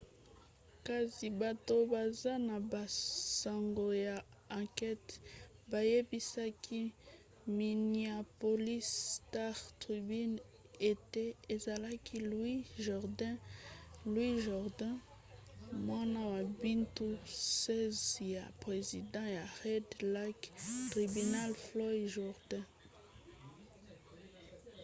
[0.87, 4.17] kasi bato baza na basango ya
[4.59, 5.13] ankete
[5.71, 6.81] bayebisaki
[7.57, 10.35] minneapolis star-tribune
[10.91, 11.23] ete
[11.55, 12.61] ezalaki louis
[14.45, 14.93] jourdain
[15.87, 17.07] mwana ya mibu
[17.71, 20.47] 16 ya president ya red lake
[20.91, 22.65] tribal floyd jourdain